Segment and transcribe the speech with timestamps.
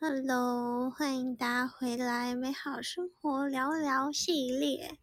[0.00, 4.96] Hello，欢迎大家回来《美好生活聊聊》系列。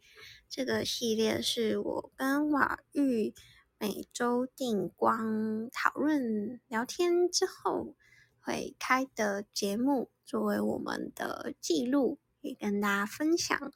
[0.48, 3.34] 这个系列是我跟瓦玉
[3.78, 7.94] 每周定光讨论聊天之后
[8.40, 13.70] 会开的节目，作为我们的记录，也跟大家分享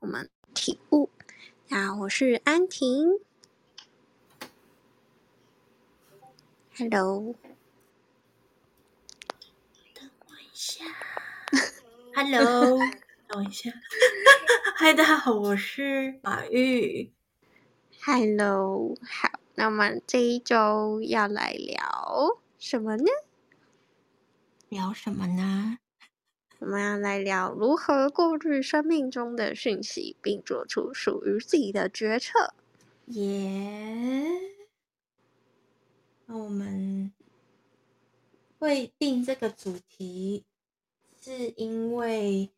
[0.00, 1.08] 我们体悟。
[1.68, 3.18] 那我是安婷
[6.76, 7.34] ，Hello。
[10.56, 10.82] 下，
[12.16, 12.78] Hello，
[13.28, 13.70] 等一下，
[14.74, 17.12] 嗨，大家好，我是马玉
[18.02, 23.04] ，Hello，好，那么这一周要来聊什么呢？
[24.70, 25.76] 聊什么呢？
[26.60, 32.54] 我们要来聊如何过滤生命中的讯息，并做出属于自己的决策。
[33.08, 34.26] 耶，
[36.24, 37.12] 那我们。
[38.58, 40.44] 会定这个主题，
[41.22, 42.50] 是因为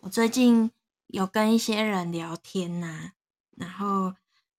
[0.00, 0.70] 我最近
[1.08, 3.12] 有跟一些人聊天呐、
[3.56, 4.14] 然后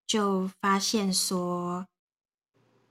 [0.06, 1.88] 就发现说，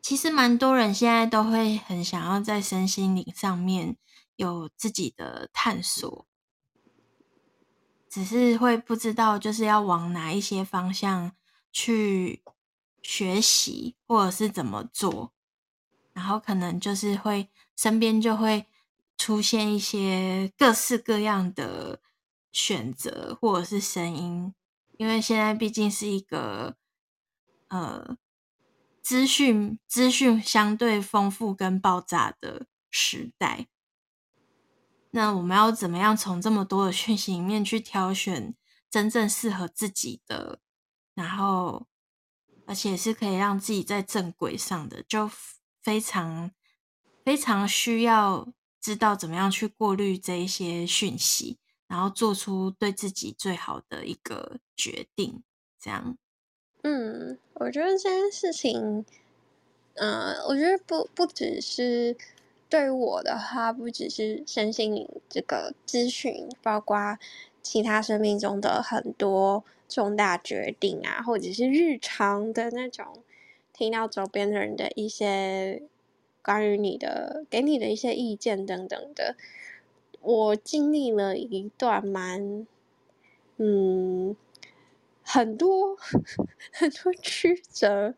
[0.00, 3.97] 其实蛮多人现在都会很想要在身心灵上面
[4.37, 6.27] 有自己的探索，
[8.09, 11.33] 只是会不知道就是要往哪一些方向
[11.70, 12.42] 去
[13.03, 15.33] 学习，或者是怎么做。
[16.21, 18.67] 然后可能就是会身边就会
[19.17, 21.99] 出现一些各式各样的
[22.53, 24.53] 选择或者是声音，
[24.99, 26.77] 因为现在毕竟是一个
[27.69, 28.19] 呃
[29.01, 33.67] 资讯资讯相对丰富跟爆炸的时代。
[35.12, 38.55] 那我们要怎么样从这么多的讯息里面去挑选
[38.91, 40.61] 真正适合自己的，
[41.15, 41.87] 然后
[42.67, 45.31] 而且是可以让自己在正轨上的就。
[45.83, 46.51] 非常
[47.25, 48.49] 非常需要
[48.81, 55.43] 知道怎么样去过滤这一些讯息，然后做出对自己最好的一个决定。
[55.79, 56.19] 这样，
[56.83, 59.05] 嗯，我觉得这件事情，
[59.95, 62.17] 呃，我觉得不不只是
[62.69, 67.19] 对我的话，不只是身心灵这个咨询，包括
[67.62, 73.23] 其他生命中的很多重大决定啊，或者是日常的那种。
[73.81, 75.83] 听到周边的人的一些
[76.43, 79.37] 关于你的、给你的一些意见等等的，
[80.21, 82.67] 我经历了一段蛮，
[83.57, 84.37] 嗯，
[85.23, 85.97] 很多
[86.75, 88.13] 很多曲折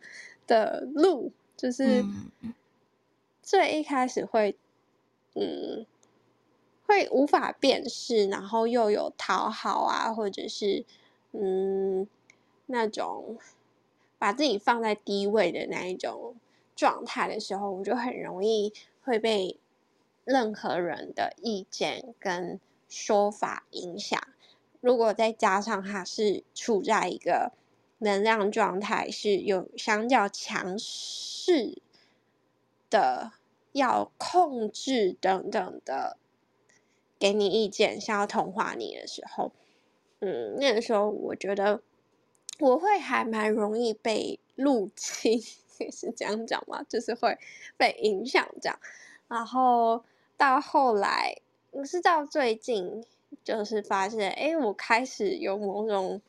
[0.48, 2.04] 的路，就是
[3.40, 4.56] 最一开始会，
[5.36, 5.86] 嗯，
[6.88, 10.84] 会无法辨识，然后又有讨好啊，或者是
[11.30, 12.08] 嗯
[12.66, 13.38] 那种。
[14.22, 16.36] 把自己放在低位的那一种
[16.76, 18.72] 状态的时候，我就很容易
[19.02, 19.58] 会被
[20.24, 24.16] 任何人的意见跟说法影响。
[24.80, 27.50] 如果再加上他是处在一个
[27.98, 31.82] 能量状态，是有相较强势
[32.88, 33.32] 的，
[33.72, 36.16] 要控制等等的，
[37.18, 39.50] 给你意见，想要同化你的时候，
[40.20, 41.82] 嗯，那个时候我觉得。
[42.58, 45.40] 我会还蛮容易被入侵，
[45.90, 46.84] 是这样讲吗？
[46.88, 47.36] 就是会
[47.76, 48.78] 被影响这样，
[49.28, 50.04] 然后
[50.36, 51.36] 到后来，
[51.84, 53.04] 是到最近，
[53.42, 56.20] 就是发现，哎，我开始有某种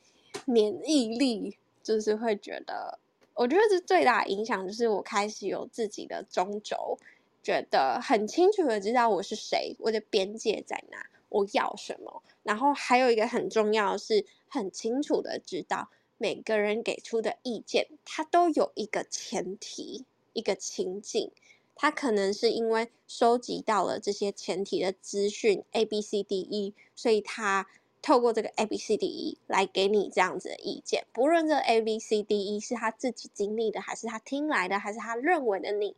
[0.46, 2.98] 免疫力，就是会觉得，
[3.36, 6.98] 我觉得这最大的影响就是我开始有自己的中轴，
[7.44, 15.90] 觉得很清楚的知道我是谁，我的边界在哪，我要什么，然后还有一个很重要的是，很清楚的知道。
[16.24, 21.30] 每个人给出的意见，他都有一个前提，一个情境。
[21.76, 27.68] 他可能是因为收集到了这些前提的资讯 A、B、C、D、E，所以他
[28.02, 31.06] 透过这个 A、B、C、D、E 来给你这样子的意见。
[31.12, 35.94] 不论这 A、B、C、D、E 是他自己经历的，还是他听来的，还是他认为的你，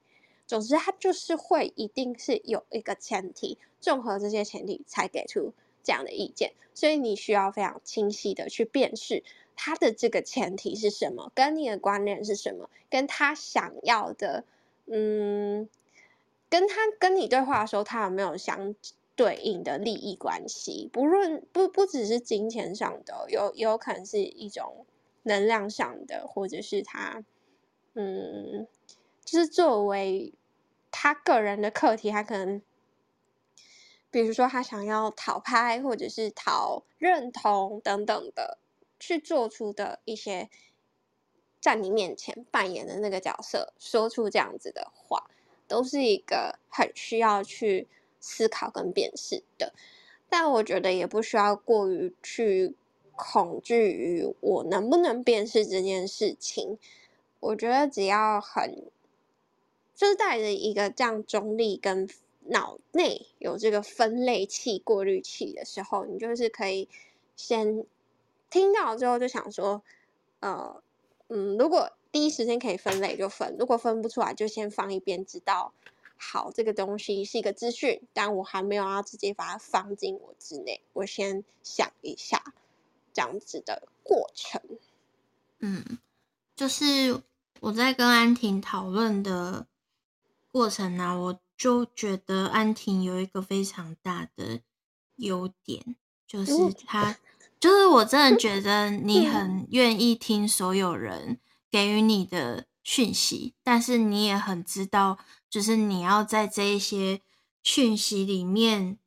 [0.47, 6.53] 总之他就是会一定是有一个前提，综合这些前提才给出这样的意见。
[6.73, 9.23] 所以你需要非常清晰的去辨识。
[9.55, 11.31] 他的这个前提是什么？
[11.33, 12.69] 跟你的观念是什么？
[12.89, 14.43] 跟他想要的，
[14.85, 15.69] 嗯，
[16.49, 18.75] 跟他跟你对话的时候，他有没有相
[19.15, 20.89] 对应的利益关系？
[20.91, 24.85] 不论不不只是金钱上的，有有可能是一种
[25.23, 27.23] 能量上的，或者是他，
[27.93, 28.67] 嗯，
[29.23, 30.33] 就是作为
[30.91, 32.61] 他个人的课题，他可能，
[34.11, 38.59] 比如说他想要讨拍，或者是讨认同等等的。
[39.05, 40.49] 去做出的一些
[41.61, 45.29] 在你面前扮演的那个角色，说出这样子的话，
[45.67, 47.87] 都是一个很需要去
[48.19, 49.73] 思考跟辨识的。
[50.27, 52.73] 但我觉得也不需要过于去
[53.15, 56.79] 恐惧于我能不能辨识这件事情。
[57.39, 58.87] 我觉得只要很，
[59.93, 62.09] 就是带着一个这样中立跟
[62.47, 66.89] 脑内有这个分类器、过滤器的时候，你就是可以
[67.35, 67.85] 先
[68.55, 69.83] 听到之后就想说，
[70.39, 70.81] 呃，
[71.27, 75.73] 嗯，如果第一时间可以分类就分，如果分不出来就先放一边，知道。
[76.15, 82.53] 好，这个东西是一个资讯，但我还没有要直接把它放进我之内，我先想一下
[83.11, 84.61] 这样子的过程。
[85.59, 85.99] 嗯，
[86.55, 87.21] 就是
[87.59, 89.67] 我在跟安婷讨论的
[90.49, 94.61] 过程呢、啊，我就觉得安婷有一个非常大的
[95.17, 96.53] 优点，就是
[96.87, 97.17] 她，
[97.59, 101.39] 就是我真的觉得你很愿意听所有人
[101.71, 105.17] 给予你的讯息，但是你也很知道。
[105.49, 107.21] 就是你要在这一些
[107.63, 108.97] 讯息里面，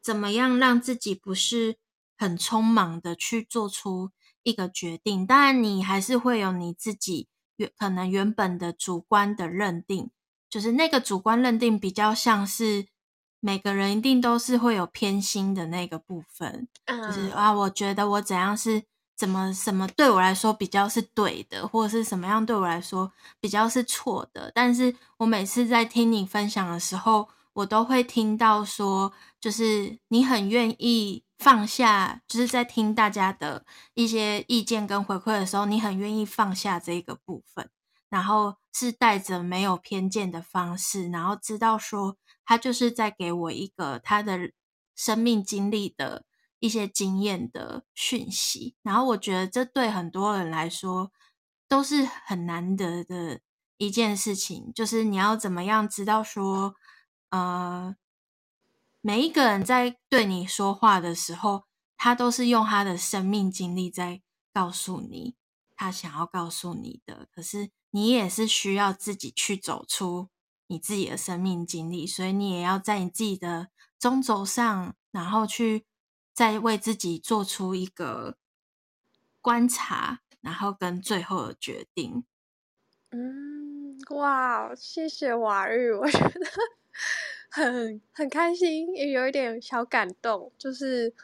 [0.00, 1.76] 怎么样让自己不是
[2.16, 4.10] 很匆忙的去做出
[4.42, 5.26] 一个决定？
[5.26, 10.10] 当然，你还是会有你自己原可能原本的主观的认定，
[10.48, 12.86] 就是那个主观认定比较像是
[13.46, 18.82] 每个人一定都是会有偏心的那个部分，就是啊，我觉得我怎样是。
[19.18, 23.10] 怎么什么对我来说比较是对的，或者是什么样对我来说
[23.40, 24.52] 比较是错的？
[24.54, 29.10] 但是我每次在听你分享的时候，我都会听到说，
[29.40, 33.64] 就是你很愿意放下，就是在听大家的
[33.94, 37.70] 一些意见跟回馈的时候，你很愿意放下这个部分，
[38.10, 44.52] 然后是带着没有偏见的方式，然后知道说他就是在给我一个他的
[44.94, 46.24] 生命经历的。
[46.58, 51.12] 一些经验的讯息，然后我觉得这对很多人来说
[51.68, 53.40] 都是很难得的
[53.76, 56.74] 一件事情，就是你要怎么样知道说，
[57.28, 57.94] 呃，
[59.02, 61.64] 每一个人在对你说话的时候，
[61.98, 65.36] 他都是用他的生命经历在告诉你
[65.76, 70.28] 他想要告诉你的，可是你也是需要自己去走出
[70.66, 75.86] 你自己的生命经历，所以你也要在你自己的中轴上，然后去。
[76.36, 78.36] 再为自己做出一个
[79.40, 82.26] 观察，然后跟最后的决定。
[83.08, 86.46] 嗯，哇，谢谢瓦遇， 我觉得
[87.48, 90.52] 很很开心，也有一点小感动。
[90.58, 91.14] 就是，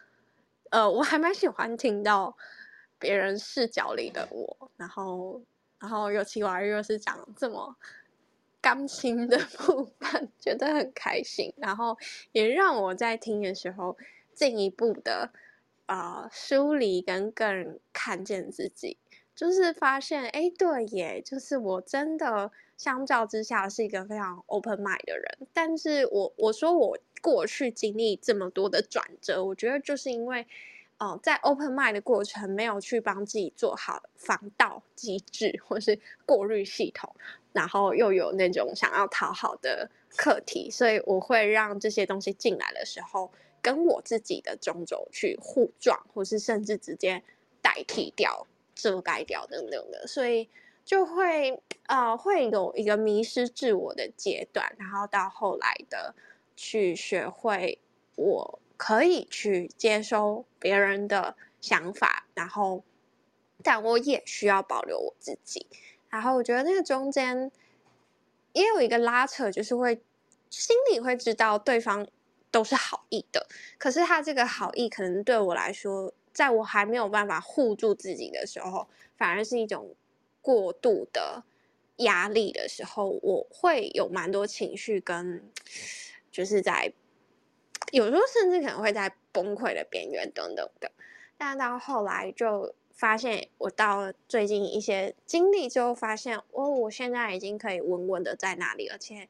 [0.71, 2.35] 呃，我还蛮喜欢听到
[2.99, 5.43] 别人视角里的我，然后，
[5.83, 7.77] 然后尤其瓦遇又是讲这么
[8.63, 11.53] 甘心的部分，觉得很开心。
[11.59, 11.99] 然后
[12.33, 13.99] 也让我在听的时候。
[14.35, 15.31] 进一步的、
[15.85, 18.97] 呃、梳理跟更看见自己，
[19.37, 25.47] 就是发现哎，对耶，就是我真的相较之下是一个非常 open mind 的人。
[25.53, 30.47] 但是我我说我过去经历这么多的转折，我觉得就是因为
[31.03, 37.13] 呃在 open mind 的过程没有去帮自己做好防盗机制或是过滤系统，
[37.53, 43.31] 然后又有那种想要讨好的课题，所以我会让这些东西进来的时候。
[43.65, 47.23] 跟我自己的中轴去互撞，或是甚至直接
[47.61, 48.45] 代替掉、
[48.75, 50.49] 遮盖掉等等的，所以
[50.85, 56.13] 就会呃会有一个迷失自我的阶段，然后到后来的
[56.57, 57.79] 去学会
[58.17, 62.83] 我可以去接收别人的想法，然后
[63.63, 65.69] 但我也需要保留我自己。
[66.11, 67.53] 然后我觉得那个中间
[68.53, 70.03] 也有一个拉扯，就是会
[70.51, 72.09] 心里会知道对方。
[72.51, 73.47] 都是好意的，
[73.79, 78.87] 可是他这个好意可能对我来说，在我还没有办法护住自己的时候，
[79.17, 79.95] 反而是一种
[80.43, 81.45] 过度的
[81.97, 85.43] 压力的时候，我会有蛮多情绪跟
[86.31, 86.93] 就是在
[87.91, 90.91] 有时候甚至可能会在崩溃的边缘等等的。
[91.37, 99.29] 但到后来就发现，我到最近一些经历之后，发现哦，我现在已经可以稳稳的在那里，而且。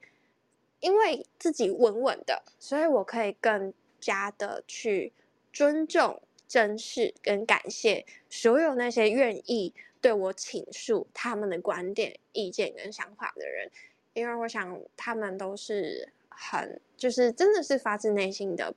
[0.81, 5.13] 因为自己稳稳的，所以我可以更加的去
[5.53, 13.71] 尊重、珍视跟感谢所有那些愿意对我倾诉他们的观点、意见跟想法的人，
[14.13, 18.75] 因为我想他们都是很，就是真的是发自内心的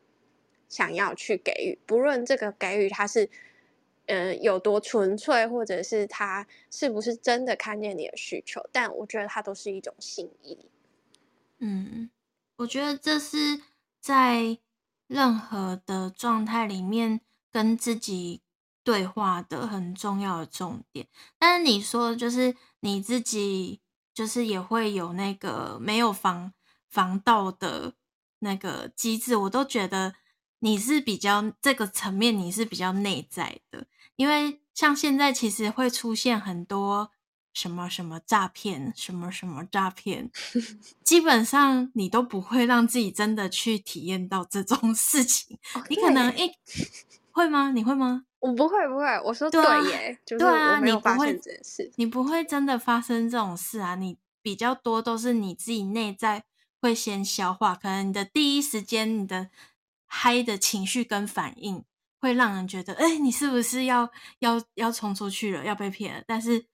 [0.67, 3.29] 想要去给予，不论这个给予他是，
[4.07, 10.57] 呃，有多纯粹，或者是他是不是真的看见你的需求，但我觉得他都是一种心意。
[11.59, 12.09] 嗯，
[12.57, 13.62] 我觉得这是
[14.00, 14.57] 在
[15.07, 17.21] 任何的状态里面
[17.51, 18.41] 跟自己
[18.83, 21.07] 对话的很重要的重点。
[21.39, 23.79] 但是你说，就是你自己，
[24.13, 26.53] 就是也会有那个没有防
[26.89, 27.93] 防盗的
[28.39, 30.15] 那个机制，我都觉得
[30.59, 33.87] 你是比较这个层面，你是比较内在的。
[34.15, 37.11] 因为像现在其实会出现很多
[37.53, 40.31] 什么什么诈骗，什么什么诈骗，
[41.03, 45.57] 基本上你都不会让自己真的去体验到这种 事情。
[45.89, 46.51] 你可能诶
[47.31, 47.71] 会吗？
[47.71, 48.23] 你会吗？
[48.39, 49.05] 我不会，不会。
[49.25, 51.83] 我说对耶，对啊，就是我没有发生这件事。
[51.83, 53.95] 对啊，你不会，你不会真的发生这种事啊！
[53.95, 56.43] 你比较多都是你自己内在
[56.85, 59.49] 会先消化，可能你的第一时间，你的
[60.05, 61.83] 嗨的情绪跟反应，
[62.21, 66.23] 会让人觉得，哎、你是不是要要要冲出去了，要被骗了？
[66.27, 66.67] 但是，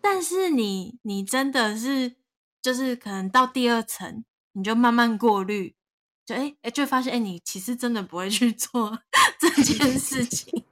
[0.00, 2.16] 但是你你真的是，
[2.62, 5.76] 就是可能到第二层，你就慢慢过滤，
[6.24, 8.98] 就哎哎、欸欸，就发现，哎、你其实真的不会去做
[9.38, 10.64] 这件事情。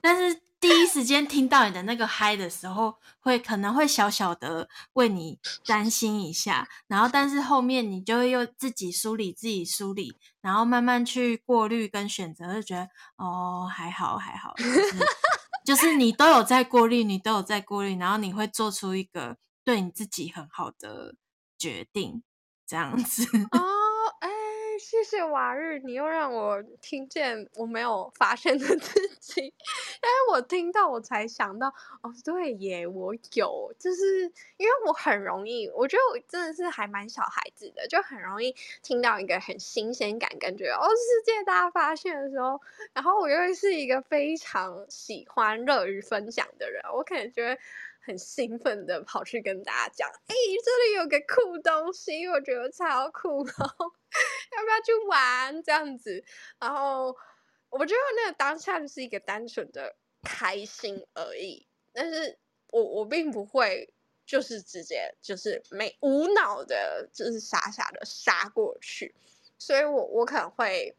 [0.00, 14.80] 但是第一时间听到你的那个嗨的时候，会可能会小小的为你担心一下，然后但是后面你就会又自己梳理自己梳理，然后慢慢去过滤跟选择，就觉得哦还好还好，就是
[15.66, 21.14] 就是你都有在过滤，你都有在过滤，然后你会做出一个对你自己很好的
[21.58, 22.22] 决定，
[22.66, 23.28] 这样子。
[24.78, 31.68] 谢谢瓦日，你又让我听见我没有发现的自己，因为我听到我才想到，
[32.02, 34.22] 哦，对耶，我有，就是
[34.56, 42.60] 因为我很容易，我觉得我真的是还蛮小孩子的，就很容易听到一个很新鲜感，感觉哦，世界大发现的时候，
[42.92, 47.58] 然后我又是一个非常喜欢乐于分享的人，我可能觉。
[48.06, 53.46] 很兴奋的跑去跟大家讲，哎、欸，这里有个酷东西，我觉得超酷哦，
[54.56, 55.62] 要不要去玩？
[55.62, 56.22] 这样子，
[56.60, 57.16] 然后
[57.70, 62.38] 我觉得那个当下就是一个单纯的开心而已，但是
[62.70, 63.92] 我我并不会
[64.26, 69.14] 就是直接就是没无脑的，就是傻傻的杀过去，
[69.58, 70.94] 所以我我可能会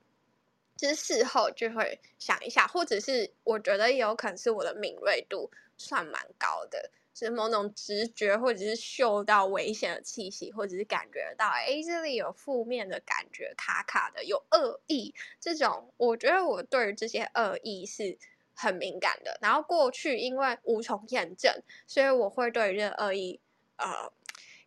[0.75, 5.51] 就是事后就会想一下，或者是我觉得也有可能是我的敏锐度。
[5.77, 15.13] 算蛮高的，是某种直觉，或者是嗅到危险的气息，或者是感觉到，哎，这里有负面的感觉，卡卡的，有恶意。
[15.39, 18.17] 这种，我觉得我对于这些恶意是
[18.53, 19.37] 很敏感的。
[19.41, 23.39] 然后过去因为无从验证，所以我会对这恶意，
[23.77, 24.11] 呃，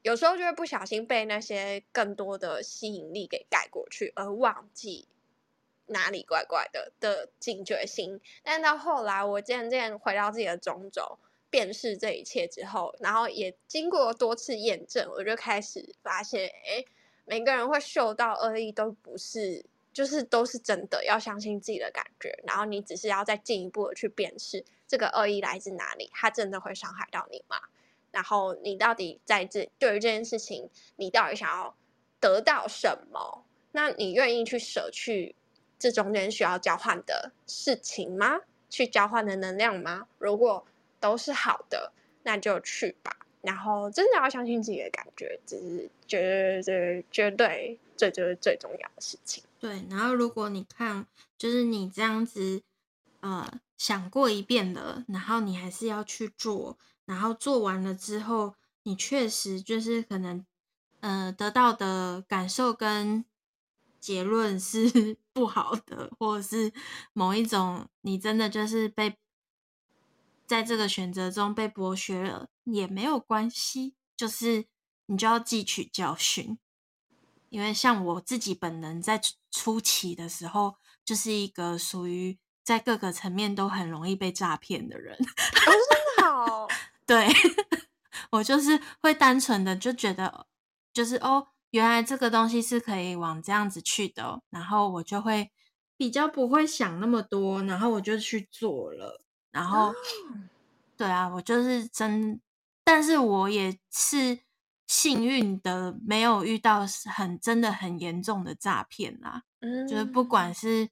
[0.03, 5.09] 有时候就会不小心被那些更多的吸引力给盖过去，而忘记。
[5.89, 11.19] 哪里怪怪的的警觉心，但到后来，我渐渐回到自己的中轴，
[11.51, 16.85] 辨识这一切之后，然后也经过多次验证，我就开始发现，哎，
[17.25, 27.61] 每个人会嗅到恶意都不是，就是都是真的，要相信自己的感觉，然后你只是要再进一步的去辨识这个恶意来自哪里，它真的会伤害到你吗？
[28.11, 31.75] 然后你到底在这对于这件事情，你到底想要
[32.21, 33.45] 得到什么？
[33.73, 35.35] 那你愿意去舍去？
[35.79, 38.41] 这中间需要交换的事情吗？
[38.69, 40.07] 去交换的能量吗？
[40.19, 40.67] 如果
[41.01, 41.93] 都是好的，
[42.25, 43.17] 那就去吧。
[43.41, 46.21] 然后真的要相信自己的感觉，这是绝
[46.63, 49.43] 对、绝对、最最最重要的事情。
[49.59, 49.85] 对。
[49.89, 51.07] 然后如果你看，
[51.39, 52.61] 就是你这样子，
[53.21, 60.45] 呃，想过一遍了，然后你还是要去做，然后做完了之后，你确实就是可能，
[61.01, 63.25] 呃，得到的感受跟。
[64.01, 66.73] 结论是 不好的，或者是
[67.13, 69.17] 某一种你真的就是被
[70.47, 74.67] 在这个选择中被剥削了，也没有关系，就是
[75.07, 76.59] 你就要汲取教训。
[77.51, 85.17] 因为像我自己本人在初期的时候，就是一个属于在各个层面都很容易被诈骗的人。
[85.17, 85.27] 哦，
[85.67, 86.69] 真的好，
[87.07, 87.27] 对，
[88.33, 90.47] 我就是会单纯的就觉得，
[90.93, 91.49] 就是哦。
[91.71, 95.51] 原来这个东西是可以往这样子去的，然后我就会
[95.99, 99.23] 比较不会想那么多，然后我就去做了。
[99.51, 99.93] 然后，
[100.97, 102.41] 对啊，我就是真，
[102.85, 104.39] 但是我也是
[104.87, 109.43] 幸运的，没有遇到很真的很严重的诈骗啦。
[109.61, 110.89] 嗯，就是不管是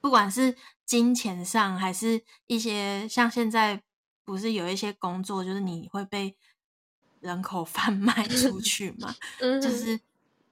[0.00, 3.82] 不管是金钱上，还是一些像现在
[4.24, 6.36] 不是有一些工作，就是你会被。
[7.24, 9.98] 人口贩卖出 去嘛，就是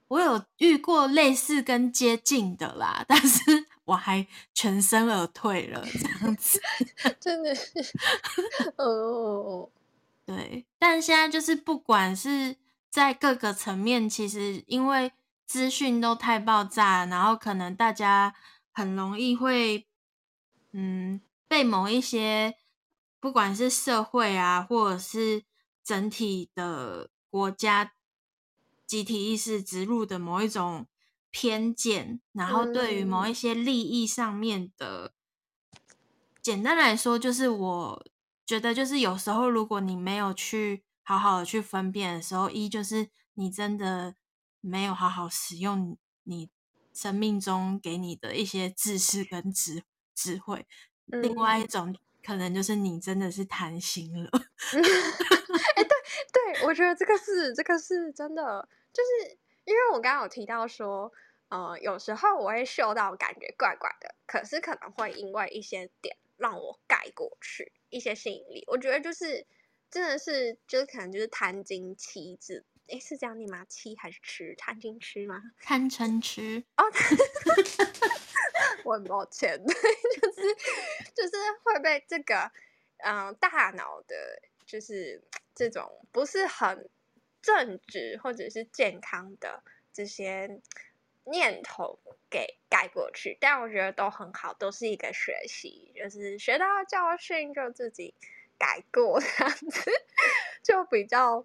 [0.08, 6.58] 我有遇过类似跟接近的啦，但是我还全身而退了，这样子，
[7.20, 7.70] 真的是
[8.76, 9.68] 哦，
[10.24, 10.64] 对。
[10.78, 12.56] 但现在就是不管是
[12.88, 15.12] 在各个层面，其实因为
[15.44, 18.34] 资讯都太爆炸，然后可能大家
[18.72, 19.86] 很容易会，
[20.72, 22.56] 嗯，被某一些
[23.20, 25.44] 不管是社会啊，或者是。
[25.84, 27.92] 整体的国家
[28.86, 30.86] 集体意识植入的某一种
[31.30, 35.14] 偏见，然后对于某一些利益上面的，
[35.72, 35.80] 嗯、
[36.42, 38.06] 简单来说，就是我
[38.44, 44.14] 觉得，就是有时候如果你没有去好好的去分辨的时候，一就是你真的
[44.60, 46.50] 没有好好使用你
[46.92, 49.84] 生命中给你的一些知识跟智
[50.14, 50.66] 智慧，
[51.10, 54.30] 嗯、另外一种可能就是你真的是贪心了。
[55.76, 58.68] 哎，对对，我觉得这个是这个是真的。
[58.92, 61.12] 就是因为我刚刚有提到说，
[61.48, 68.64] 呃，有时候我会嗅到感觉怪怪的，可是可能会因为一些点让我盖过去一些吸引力。
[68.66, 69.46] 我觉得就是
[69.90, 73.64] 真的是就是可能就是贪精吃字，诶，是这样念吗？
[73.66, 74.54] 妻还是吃？
[74.58, 75.40] 贪精吃吗？
[75.60, 76.84] 贪嗔吃哦，
[78.84, 80.54] 我很抱歉，对就是
[81.14, 81.32] 就是
[81.62, 82.50] 会被这个
[82.98, 84.16] 嗯、呃、大脑的，
[84.66, 85.22] 就是
[85.54, 86.88] 这种不是很。
[87.44, 90.60] 正直或者是健康的这些
[91.24, 91.98] 念头
[92.30, 98.14] 给盖过去，但我觉得都很好，都是一个学习，就是学到教训就自己
[98.60, 99.90] 改过 这样子，
[100.62, 101.44] 就比较，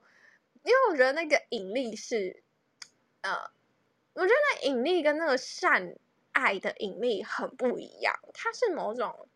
[0.62, 2.44] 因为我觉得那个引力是，
[3.22, 3.50] 呃，
[4.14, 5.96] 我觉得那引力跟那个善
[6.32, 9.28] 爱的引力很不一样，它是某种，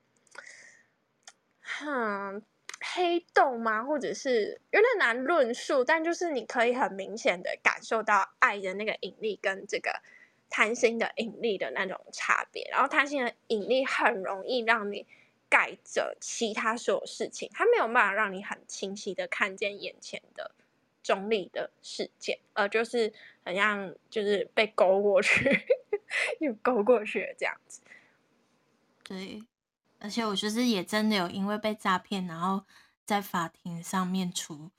[1.59, 2.43] 哼。
[2.93, 3.83] 黑洞吗？
[3.83, 10.01] 或者是有点难论述，但就是你可以很明显的感受到爱的那个引力跟这个
[10.49, 12.67] 贪心的引力的那种差别。
[12.71, 15.05] 然后贪心的引力很容易让你
[15.49, 20.51] 盖着其他所有事情，它没有办法让你很清晰的看见眼前的
[21.03, 23.11] 中立的事件，而就是
[23.43, 25.65] 好像就是被勾过去，
[26.39, 27.81] 又勾过去这样子。
[29.03, 29.41] 对。
[30.01, 32.63] 而且我就是也真的有因为被诈骗，然后
[33.05, 34.71] 在法庭上面处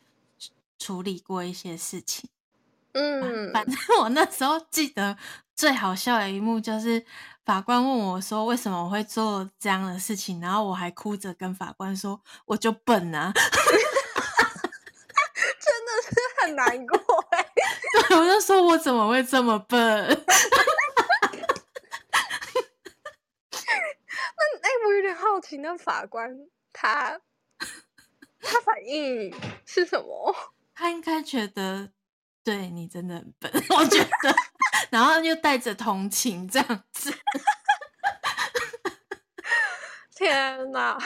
[0.78, 2.28] 处理过一些事情。
[2.92, 5.16] 嗯，反正我那时候记得
[5.54, 7.02] 最好笑的一幕就是
[7.44, 13.32] 法官问我说：“为什么我会做这样的事情？”然后我还哭着跟法官说：“我就笨啊！”
[15.62, 16.98] 真的是很难过
[17.30, 17.46] 哎。
[18.08, 19.78] 对，我就说我怎么会这么笨？
[24.86, 27.20] 我有点好奇，那法官他
[28.40, 29.34] 他反应
[29.66, 30.34] 是什么？
[30.74, 31.92] 他应该觉得
[32.42, 34.34] 对你真的很笨，我觉得，
[34.90, 37.12] 然后又带着同情这样子。
[40.14, 40.96] 天哪！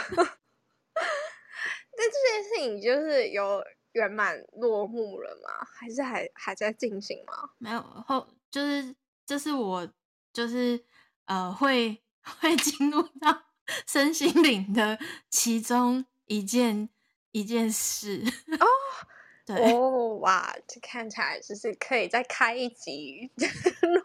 [1.99, 5.67] 那这件事情就是有圆满落幕了吗？
[5.75, 7.51] 还是还还在进行吗？
[7.59, 9.89] 没有后，就是就是我
[10.33, 10.85] 就是
[11.25, 12.03] 呃会
[12.41, 13.46] 会进入到。
[13.87, 14.99] 身心灵的
[15.29, 16.89] 其中一件
[17.33, 18.23] 一件事
[18.59, 18.67] 哦，
[19.45, 23.31] 对哦哇，这看起来就是可以再开一集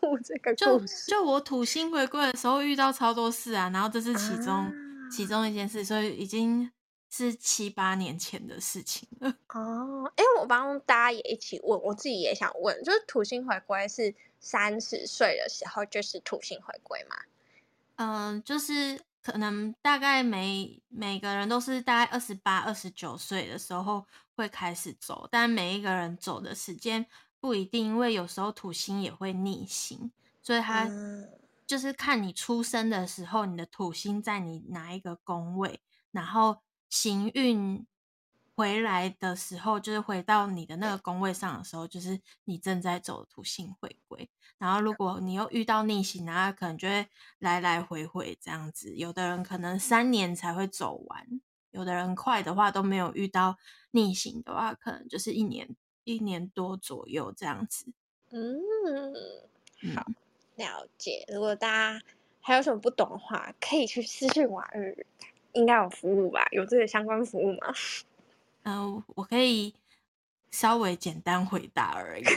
[0.02, 1.10] 录这个故事。
[1.10, 4.72] 就就我土星回归的时候遇到超多事啊，然后这是其中、啊、
[5.12, 6.70] 其中一件事，所以已经
[7.10, 9.34] 是七八年前的事情了。
[9.54, 17.16] 哦，哎，我帮大家也一起问，我自己也想问，就是土星回归是三十岁的时候就是土星回归吗？
[17.96, 19.00] 嗯，就是。
[19.22, 24.06] 可能大概每每个人都是大概二十八、二十九岁的时候
[24.36, 27.06] 会开始走，但每一个人走的时间
[27.40, 30.90] 不一定，因为有时候土星也会逆行，所以它
[31.66, 35.82] 就是看你出生的时候，你的土星在你哪一个宫位，
[36.12, 37.86] 然后行运。
[38.54, 44.30] 回来的时候，就是回到你的那个宫位上的时候，就是你正在走土星回归。
[44.62, 47.08] 然后，如果你又遇到逆行，然后可能就会
[47.40, 48.94] 来来回回这样子。
[48.96, 53.58] 有的人可能三年才会走完，有的人快的话都没有遇到
[53.90, 55.68] 逆行的话，可能就是一年
[56.04, 57.88] 一年多左右这样子。
[58.30, 58.62] 嗯，
[59.96, 60.06] 好，
[60.58, 61.26] 了解。
[61.28, 62.00] 如果大家
[62.40, 65.08] 还有什么不懂的话，可以去私讯瓦日，
[65.54, 66.48] 应该有服务吧？
[66.52, 67.74] 有这个相关服务吗？
[68.62, 69.74] 嗯、 呃，我可以
[70.52, 72.24] 稍微简单回答而已。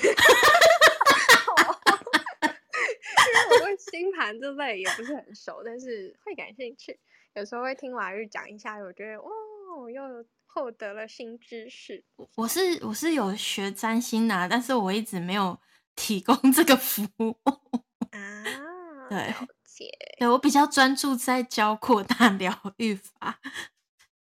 [3.27, 6.99] 因为我对星盘这类也不是很熟，但是会感兴趣。
[7.35, 10.03] 有时候会听瓦日讲一下，我觉得哦，又
[10.47, 12.05] 获得了新知识。
[12.37, 15.59] 我是我是有学占星的，但是我一直没有
[15.97, 17.37] 提供这个服务
[18.13, 19.09] 啊。
[19.09, 19.35] 对。
[20.21, 23.41] 对，我比较专注在教扩大 疗愈法。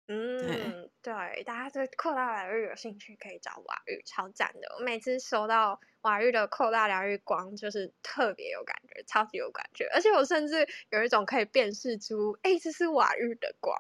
[0.09, 4.77] 嗯，对，大家对扩大疗愈有兴趣，可以找瓦玉，超赞的。
[4.79, 9.89] 我每次收到瓦玉的扩大疗愈光，就是特别有感觉，超级有感觉。
[9.93, 13.77] 而且我甚至有一种可以辨识出，哎，这是瓦玉的光，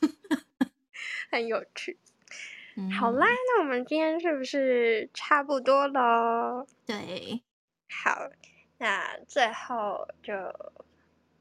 [1.30, 1.98] 很有趣。
[2.76, 6.66] 嗯，好啦，那我们今天是不是差不多了？
[6.86, 7.42] 对，
[7.88, 8.30] 好，
[8.78, 10.32] 那最后就，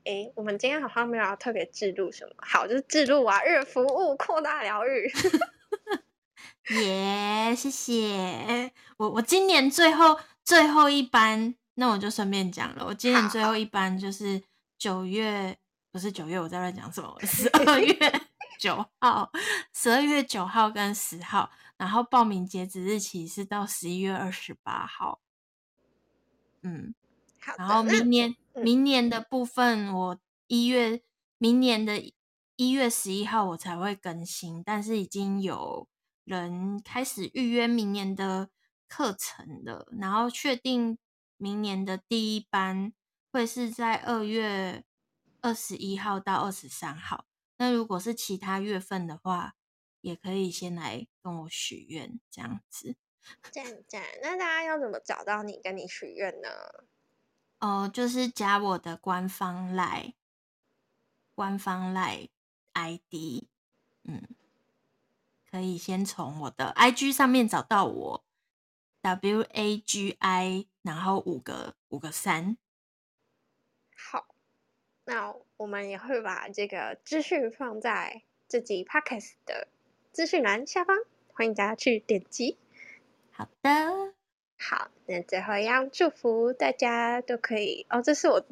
[0.06, 5.12] 诶，我们今天好像没有要特别记录什么，好，就是记录啊，日服务扩大疗愈。
[6.70, 8.72] 耶，yeah, 谢谢。
[8.98, 14.42] 我我今年最后最后一班，那我就顺便讲了，我今年最后一班就是
[14.78, 15.58] 九月，
[15.92, 17.16] 不是九月，我在乱讲什么？
[17.22, 17.96] 十 二月。
[18.60, 19.32] 九号，
[19.74, 25.22] 十二月九号跟十号，然后报名截止日期是到十一月二十八号。
[26.62, 26.94] 嗯，
[27.40, 27.56] 好。
[27.58, 31.02] 然后明年，明年的部分，我一月，
[31.38, 32.02] 明年的
[32.56, 35.88] 一月十一号我才会更新，但是已经有
[36.26, 38.50] 人开始预约明年的
[38.88, 40.98] 课程了，然后确定
[41.38, 42.94] 明年的第一班
[43.32, 44.84] 会是在二月
[45.42, 47.26] 二十一号到二十三号。
[47.58, 49.56] 那如果是其他月份的话，
[50.02, 52.96] 也可以先来跟我许愿，这样子。
[53.52, 56.50] 这样这样，那大家要怎么找到你，跟你许愿呢？
[57.60, 60.14] 哦、呃，就是加我的官方 LINE，
[61.36, 62.30] 官方 LINE
[62.74, 63.44] ID，
[64.04, 64.28] 嗯，
[65.50, 68.24] 可以先从我的 IG 上面找到我
[69.02, 72.58] ，W A G I，然后五个五个三。
[73.96, 74.28] 好。
[75.06, 79.68] 那我们也会把这个资讯放在这集 Podcast 的
[80.12, 80.96] 资讯栏下方，
[81.34, 82.60] 欢迎大家去点击。
[83.32, 84.14] 好的，
[84.62, 88.02] 好，那最后一样祝福大家都可以哦。
[88.02, 88.46] 这是我，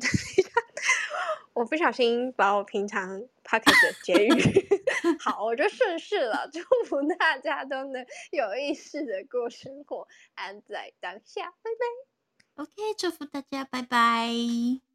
[1.53, 4.67] 我不小心把我平常 Podcast 的结语，
[5.19, 6.49] 好，我就顺势了。
[6.51, 12.63] 祝福大家都能有意识的过生活，安在当下，拜拜。
[12.63, 14.86] OK，祝福大家，拜拜。